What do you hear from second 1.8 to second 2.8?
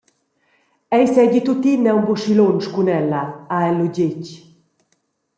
aunc buc aschi lunsch